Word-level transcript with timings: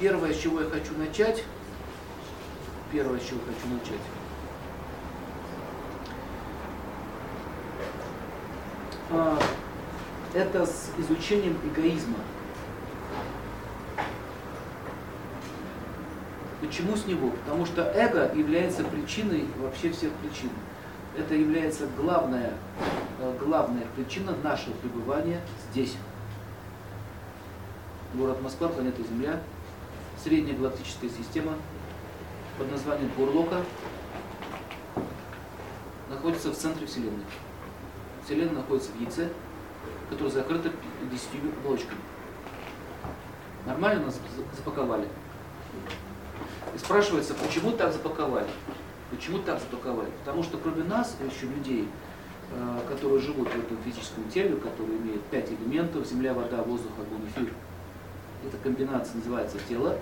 первое, 0.00 0.32
с 0.32 0.38
чего 0.38 0.62
я 0.62 0.70
хочу 0.70 0.96
начать, 0.96 1.44
первое, 2.90 3.20
с 3.20 3.22
чего 3.24 3.40
хочу 3.40 3.74
начать, 3.74 4.00
а, 9.10 9.38
это 10.32 10.64
с 10.64 10.90
изучением 10.98 11.58
эгоизма. 11.64 12.16
Почему 16.62 16.96
с 16.96 17.06
него? 17.06 17.30
Потому 17.30 17.66
что 17.66 17.82
эго 17.82 18.32
является 18.34 18.84
причиной 18.84 19.46
вообще 19.58 19.90
всех 19.90 20.12
причин. 20.14 20.50
Это 21.18 21.34
является 21.34 21.86
главная, 21.96 22.52
э, 23.18 23.36
главная 23.40 23.84
причина 23.96 24.32
нашего 24.44 24.74
пребывания 24.74 25.40
здесь. 25.70 25.96
Город 28.14 28.40
Москва, 28.42 28.68
планета 28.68 29.02
Земля, 29.02 29.40
средняя 30.22 30.56
галактическая 30.56 31.10
система 31.10 31.54
под 32.58 32.70
названием 32.70 33.10
Бурлока 33.16 33.62
находится 36.10 36.50
в 36.50 36.56
центре 36.56 36.86
Вселенной. 36.86 37.24
Вселенная 38.24 38.56
находится 38.56 38.90
в 38.92 39.00
яйце, 39.00 39.30
которое 40.10 40.30
закрыто 40.30 40.70
десятью 41.10 41.40
оболочками. 41.62 42.00
Нормально 43.66 44.06
нас 44.06 44.20
запаковали? 44.56 45.08
И 46.74 46.78
спрашивается, 46.78 47.34
почему 47.34 47.72
так 47.72 47.92
запаковали? 47.92 48.48
Почему 49.10 49.38
так 49.38 49.58
запаковали? 49.60 50.10
Потому 50.24 50.42
что 50.42 50.58
кроме 50.58 50.84
нас, 50.84 51.16
еще 51.20 51.46
людей, 51.46 51.88
э, 52.52 52.78
которые 52.88 53.20
живут 53.20 53.48
в 53.48 53.58
этом 53.58 53.76
физическом 53.84 54.28
теле, 54.28 54.56
которые 54.56 54.98
имеют 54.98 55.22
пять 55.26 55.50
элементов, 55.50 56.06
земля, 56.06 56.34
вода, 56.34 56.62
воздух, 56.62 56.92
огонь, 56.98 57.26
эфир. 57.28 57.52
Эта 58.46 58.56
комбинация 58.62 59.16
называется 59.16 59.58
тело. 59.68 59.96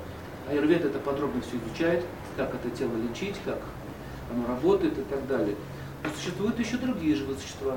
Аюрвед 0.49 0.85
это 0.85 0.99
подробно 0.99 1.43
все 1.43 1.57
изучает, 1.59 2.05
как 2.37 2.55
это 2.55 2.71
тело 2.71 2.93
лечить, 2.97 3.37
как 3.45 3.59
оно 4.31 4.47
работает 4.47 4.97
и 4.99 5.03
так 5.03 5.27
далее. 5.27 5.57
Но 6.03 6.11
существуют 6.11 6.59
еще 6.59 6.77
другие 6.77 7.17
живые 7.17 7.39
существа, 7.39 7.77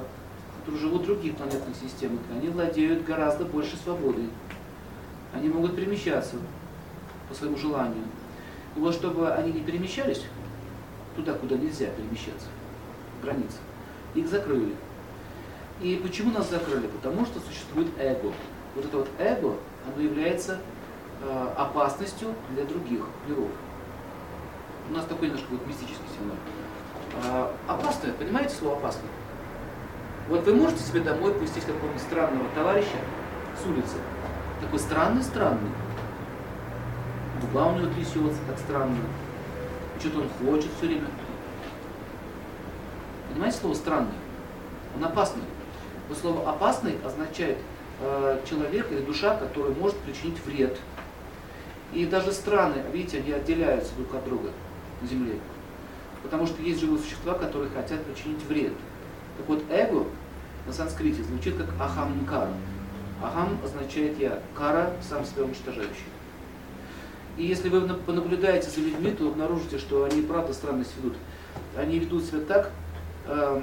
которые 0.59 0.81
живут 0.81 1.01
в 1.01 1.05
других 1.05 1.35
планетных 1.35 1.75
системах, 1.75 2.19
они 2.31 2.49
владеют 2.49 3.03
гораздо 3.03 3.45
больше 3.45 3.75
свободой. 3.77 4.29
Они 5.33 5.49
могут 5.49 5.75
перемещаться 5.75 6.35
по 7.27 7.33
своему 7.33 7.57
желанию. 7.57 8.03
И 8.75 8.79
вот 8.79 8.93
чтобы 8.93 9.31
они 9.31 9.51
не 9.51 9.61
перемещались 9.61 10.23
туда, 11.15 11.33
куда 11.33 11.55
нельзя 11.55 11.87
перемещаться, 11.87 12.47
границы, 13.23 13.57
их 14.13 14.27
закрыли. 14.27 14.75
И 15.81 15.99
почему 16.01 16.31
нас 16.31 16.49
закрыли? 16.49 16.87
Потому 16.87 17.25
что 17.25 17.39
существует 17.39 17.87
эго. 17.97 18.31
Вот 18.75 18.85
это 18.85 18.97
вот 18.97 19.09
эго, 19.19 19.55
оно 19.85 20.01
является 20.01 20.59
э, 21.21 21.47
опасностью 21.57 22.33
для 22.51 22.63
других 22.65 23.01
миров. 23.27 23.49
У 24.89 24.93
нас 24.93 25.05
такой 25.05 25.27
немножко 25.27 25.47
вот 25.51 25.67
мистический 25.67 26.05
семинар. 26.17 26.37
Э, 27.23 27.51
опасное, 27.71 28.13
понимаете 28.13 28.55
слово 28.55 28.77
опасное? 28.77 29.09
Вот 30.29 30.45
вы 30.45 30.55
можете 30.55 30.81
себе 30.83 31.01
домой 31.01 31.33
пустить 31.33 31.65
какого-нибудь 31.65 32.01
странного 32.01 32.47
товарища 32.55 32.97
с 33.61 33.67
улицы. 33.67 33.97
Такой 34.61 34.79
странный-странный 34.79 35.71
губа 37.41 37.67
у 37.67 37.75
него 37.77 37.91
трясется, 37.93 38.39
так 38.47 38.57
странно. 38.59 38.97
Что-то 39.99 40.19
он 40.19 40.29
хочет 40.45 40.71
все 40.77 40.87
время. 40.87 41.07
Понимаете 43.29 43.57
слово 43.57 43.73
странный? 43.73 44.13
Он 44.95 45.03
опасный. 45.03 45.43
Но 46.09 46.15
слово 46.15 46.49
опасный 46.49 46.97
означает 47.05 47.57
человек 48.45 48.91
или 48.91 49.01
душа, 49.01 49.35
который 49.37 49.73
может 49.75 49.97
причинить 49.97 50.43
вред. 50.45 50.77
И 51.93 52.05
даже 52.05 52.31
страны, 52.31 52.75
видите, 52.91 53.19
они 53.19 53.31
отделяются 53.31 53.93
друг 53.95 54.15
от 54.15 54.25
друга 54.25 54.49
на 55.01 55.07
Земле. 55.07 55.35
Потому 56.23 56.47
что 56.47 56.61
есть 56.61 56.79
живые 56.79 56.99
существа, 56.99 57.33
которые 57.33 57.69
хотят 57.71 58.03
причинить 58.05 58.43
вред. 58.45 58.73
Так 59.37 59.47
вот, 59.47 59.63
эго 59.69 60.05
на 60.65 60.73
санскрите 60.73 61.23
звучит 61.23 61.55
как 61.57 61.69
ахамкара. 61.79 62.53
Ахам 63.21 63.57
означает 63.63 64.19
я, 64.19 64.41
кара 64.55 64.93
сам 65.07 65.25
себя 65.25 65.43
уничтожающий. 65.43 66.05
И 67.37 67.45
если 67.45 67.69
вы 67.69 67.81
понаблюдаете 67.93 68.69
за 68.69 68.81
людьми, 68.81 69.11
то 69.11 69.27
обнаружите, 69.27 69.77
что 69.77 70.03
они 70.03 70.21
правда 70.21 70.53
странность 70.53 70.91
ведут. 70.97 71.15
Они 71.75 71.99
ведут 71.99 72.25
себя 72.25 72.41
так, 72.41 72.71
э, 73.27 73.61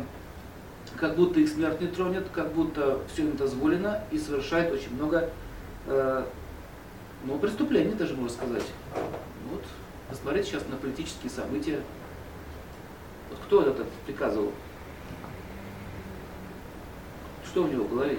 как 1.00 1.16
будто 1.16 1.40
их 1.40 1.48
смерть 1.48 1.80
не 1.80 1.86
тронет, 1.86 2.26
как 2.32 2.52
будто 2.52 3.00
все 3.12 3.22
им 3.22 3.36
дозволено, 3.36 4.02
и 4.10 4.18
совершают 4.18 4.72
очень 4.72 4.94
много 4.94 5.30
э, 5.86 6.24
ну, 7.24 7.38
преступлений, 7.38 7.94
даже 7.94 8.14
можно 8.14 8.36
сказать. 8.36 8.64
Вот, 9.50 9.62
посмотрите 10.10 10.50
сейчас 10.50 10.62
на 10.68 10.76
политические 10.76 11.30
события. 11.30 11.80
Вот 13.30 13.38
кто 13.46 13.62
это 13.62 13.84
приказывал? 14.06 14.52
Что 17.44 17.64
у 17.64 17.68
него 17.68 17.84
в 17.84 17.90
голове? 17.90 18.18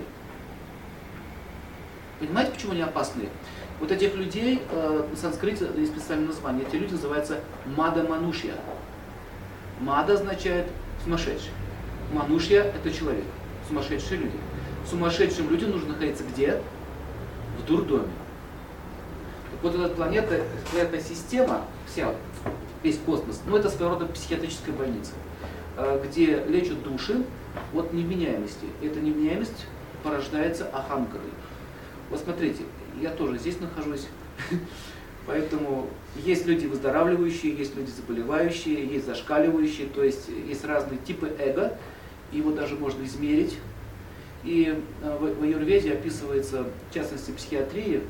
Понимаете, 2.20 2.52
почему 2.52 2.72
они 2.72 2.82
опасные? 2.82 3.30
Вот 3.80 3.92
этих 3.92 4.16
людей 4.16 4.62
э, 4.72 5.08
на 5.10 5.18
санскрите 5.18 5.70
есть 5.76 5.92
специальное 5.92 6.28
название. 6.28 6.66
Эти 6.68 6.76
люди 6.76 6.94
называются 6.94 7.40
Мада 7.78 8.04
Манушья. 8.04 8.56
Мада 9.80 10.14
означает 10.14 10.68
сумасшедший. 11.04 11.52
Манушья– 12.12 12.64
это 12.76 12.92
человек. 12.92 13.26
Сумасшедшие 13.68 14.22
люди. 14.22 14.38
Сумасшедшим 14.90 15.50
людям 15.50 15.72
нужно 15.72 15.90
находиться 15.90 16.24
где? 16.24 16.62
В 17.60 17.66
дурдоме. 17.68 18.10
Так 19.52 19.64
вот 19.64 19.76
эта 19.76 19.94
планета, 19.94 20.42
эта 20.76 21.02
система, 21.02 21.66
вся, 21.86 22.16
весь 22.82 22.98
космос, 23.06 23.42
ну 23.46 23.58
это 23.58 23.70
своего 23.70 23.94
рода 23.94 24.06
психиатрическая 24.06 24.74
больница, 24.74 25.12
э, 25.78 26.04
где 26.08 26.44
лечат 26.46 26.82
души 26.82 27.24
от 27.74 27.94
невменяемости. 27.94 28.66
Эта 28.82 29.00
невменяемость 29.00 29.68
порождается 30.04 30.68
аханкарой. 30.74 31.30
Вот 32.10 32.20
смотрите, 32.22 32.64
я 33.02 33.12
тоже 33.12 33.38
здесь 33.38 33.60
нахожусь. 33.60 34.08
Поэтому 35.28 35.88
есть 36.16 36.48
люди 36.48 36.66
выздоравливающие, 36.66 37.56
есть 37.56 37.76
люди 37.76 37.92
заболевающие, 37.92 38.84
есть 38.84 39.06
зашкаливающие, 39.06 39.88
то 39.88 40.04
есть 40.04 40.28
есть 40.48 40.66
разные 40.66 40.98
типы 41.00 41.32
эго, 41.38 41.78
его 42.32 42.52
даже 42.52 42.76
можно 42.76 43.04
измерить. 43.04 43.58
И 44.44 44.82
э, 45.02 45.18
в 45.18 45.44
аюрведе 45.44 45.94
описывается, 45.94 46.66
в 46.90 46.94
частности, 46.94 47.32
психиатрии, 47.32 48.02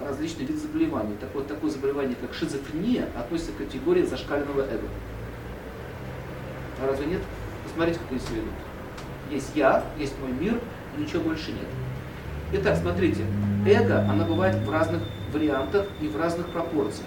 различные 0.00 0.46
виды 0.46 0.58
заболеваний. 0.58 1.14
Так 1.20 1.30
вот, 1.34 1.46
такое 1.46 1.70
заболевание, 1.70 2.16
как 2.20 2.34
шизофрения, 2.34 3.08
относится 3.18 3.52
к 3.52 3.58
категории 3.58 4.02
зашкаленного 4.02 4.62
эго. 4.62 4.88
А 6.82 6.86
разве 6.86 7.06
нет? 7.06 7.20
Посмотрите, 7.64 7.98
как 8.00 8.10
они 8.10 8.20
себя 8.20 8.36
ведут. 8.36 8.52
Есть 9.30 9.52
я, 9.54 9.84
есть 9.98 10.14
мой 10.20 10.32
мир, 10.32 10.58
и 10.96 11.00
ничего 11.00 11.22
больше 11.22 11.52
нет. 11.52 11.66
Итак, 12.52 12.76
смотрите, 12.78 13.24
эго, 13.66 14.00
она 14.00 14.24
бывает 14.24 14.56
в 14.56 14.70
разных 14.70 15.02
вариантах 15.32 15.86
и 16.00 16.08
в 16.08 16.16
разных 16.16 16.48
пропорциях. 16.48 17.06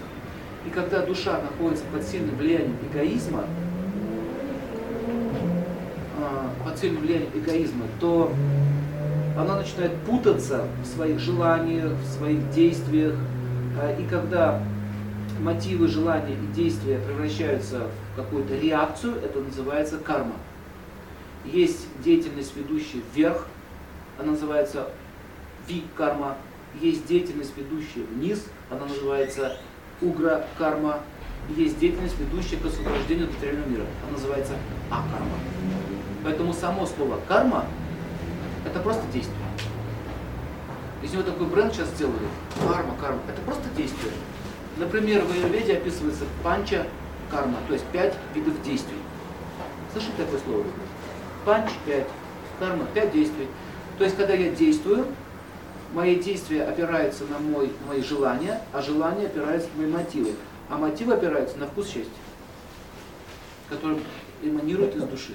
И 0.66 0.70
когда 0.70 1.04
душа 1.04 1.40
находится 1.42 1.84
под 1.92 2.02
сильным 2.02 2.36
влиянием 2.36 2.76
эгоизма, 2.90 3.44
а, 6.18 6.50
под 6.74 6.80
сильным 6.80 7.02
влиянием 7.02 7.30
эгоизма, 7.34 7.86
то 8.00 8.32
она 9.38 9.56
начинает 9.56 9.94
путаться 10.02 10.66
в 10.82 10.86
своих 10.86 11.20
желаниях, 11.20 11.92
в 11.92 12.06
своих 12.16 12.50
действиях. 12.50 13.14
А, 13.80 13.94
и 13.96 14.04
когда 14.06 14.60
мотивы, 15.40 15.86
желания 15.86 16.34
и 16.34 16.54
действия 16.54 16.98
превращаются 16.98 17.86
в 18.12 18.16
какую-то 18.16 18.56
реакцию, 18.56 19.16
это 19.22 19.40
называется 19.40 19.98
карма. 19.98 20.34
Есть 21.44 21.86
деятельность, 22.02 22.56
ведущая 22.56 23.02
вверх, 23.14 23.46
она 24.18 24.32
называется 24.32 24.88
ви-карма, 25.68 26.36
есть 26.80 27.06
деятельность, 27.06 27.52
ведущая 27.56 28.04
вниз, 28.14 28.46
она 28.70 28.86
называется 28.86 29.56
угра-карма, 30.00 31.00
есть 31.56 31.78
деятельность, 31.78 32.16
ведущая 32.18 32.56
к 32.56 32.66
освобождению 32.66 33.28
материального 33.28 33.68
мира, 33.68 33.84
она 34.02 34.12
называется 34.12 34.54
а-карма. 34.90 35.83
Поэтому 36.24 36.54
само 36.54 36.86
слово 36.86 37.20
карма– 37.28 37.66
это 38.66 38.80
просто 38.80 39.02
действие. 39.12 39.36
Из 41.02 41.12
него 41.12 41.22
такой 41.22 41.46
бренд 41.46 41.74
сейчас 41.74 41.88
сделали, 41.90 42.26
карма, 42.66 42.94
карма, 42.98 43.20
это 43.28 43.42
просто 43.42 43.64
действие. 43.76 44.12
Например, 44.78 45.22
в 45.22 45.30
Аюрведе 45.30 45.74
описывается 45.76 46.24
панча 46.42 46.86
карма, 47.30 47.58
то 47.68 47.74
есть 47.74 47.84
пять 47.92 48.14
видов 48.34 48.60
действий. 48.62 48.96
Слышали 49.92 50.12
такое 50.16 50.40
слово? 50.40 50.64
Панч– 51.44 51.70
пять, 51.86 52.06
карма– 52.58 52.86
пять 52.94 53.12
действий. 53.12 53.46
То 53.98 54.04
есть, 54.04 54.16
когда 54.16 54.32
я 54.32 54.50
действую, 54.50 55.06
мои 55.92 56.16
действия 56.16 56.64
опираются 56.64 57.24
на 57.24 57.38
мой, 57.38 57.70
мои 57.86 58.02
желания, 58.02 58.62
а 58.72 58.80
желания 58.80 59.26
опираются 59.26 59.68
на 59.76 59.82
мои 59.82 59.92
мотивы. 59.92 60.32
А 60.70 60.78
мотивы 60.78 61.12
опираются 61.12 61.58
на 61.58 61.66
вкус 61.66 61.86
счастья, 61.86 62.10
который 63.68 63.98
эманирует 64.42 64.96
из 64.96 65.02
души. 65.04 65.34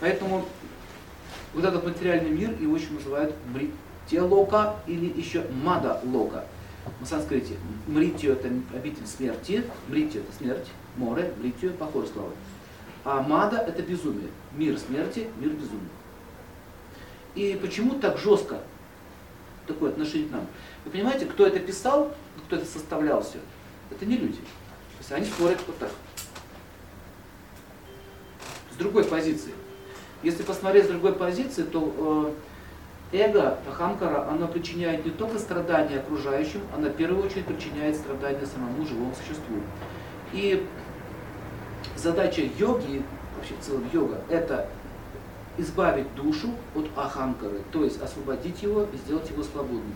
Поэтому 0.00 0.46
вот 1.54 1.64
этот 1.64 1.84
материальный 1.84 2.30
мир 2.30 2.50
его 2.60 2.76
еще 2.76 2.90
называют 2.90 3.34
брителока 3.52 4.76
или 4.86 5.06
еще 5.18 5.44
мада-лока. 5.62 6.44
на 7.00 7.06
санскрите. 7.06 7.54
Мритью 7.86 8.32
это 8.32 8.48
обитель 8.74 9.06
смерти, 9.06 9.64
мритью 9.88 10.22
это 10.22 10.36
смерть, 10.36 10.66
море, 10.96 11.32
мритью 11.40 11.72
покой 11.72 12.06
славы. 12.06 12.32
А 13.04 13.22
мада 13.22 13.58
это 13.58 13.82
безумие. 13.82 14.28
Мир 14.52 14.78
смерти, 14.78 15.28
мир 15.38 15.50
безумия. 15.50 15.88
И 17.34 17.58
почему 17.60 17.98
так 17.98 18.18
жестко 18.18 18.60
такое 19.66 19.90
отношение 19.90 20.28
к 20.28 20.32
нам? 20.32 20.46
Вы 20.84 20.90
понимаете, 20.90 21.26
кто 21.26 21.46
это 21.46 21.58
писал, 21.58 22.14
кто 22.46 22.56
это 22.56 22.64
составлял 22.64 23.22
все? 23.22 23.38
Это 23.90 24.06
не 24.06 24.16
люди. 24.16 24.36
То 24.36 24.98
есть 25.00 25.12
они 25.12 25.26
спорят 25.26 25.58
вот 25.66 25.78
так. 25.78 25.90
С 28.72 28.76
другой 28.76 29.04
позиции. 29.04 29.52
Если 30.22 30.42
посмотреть 30.42 30.86
с 30.86 30.88
другой 30.88 31.12
позиции, 31.12 31.62
то 31.62 32.34
э, 33.12 33.18
эго, 33.18 33.58
Ахамкара, 33.68 34.28
оно 34.28 34.48
причиняет 34.48 35.04
не 35.04 35.10
только 35.10 35.38
страдания 35.38 35.98
окружающим, 35.98 36.60
оно 36.74 36.88
в 36.88 36.94
первую 36.94 37.24
очередь 37.24 37.46
причиняет 37.46 37.96
страдания 37.96 38.46
самому 38.46 38.86
живому 38.86 39.14
существу. 39.14 39.56
И 40.32 40.66
задача 41.96 42.42
йоги, 42.58 43.02
вообще 43.36 43.54
в 43.60 43.64
целом 43.64 43.84
йога, 43.92 44.20
это 44.28 44.68
избавить 45.56 46.12
душу 46.14 46.48
от 46.74 46.86
ахамкары, 46.96 47.60
то 47.72 47.84
есть 47.84 48.02
освободить 48.02 48.62
его 48.62 48.86
и 48.92 48.96
сделать 48.96 49.30
его 49.30 49.42
свободным. 49.42 49.94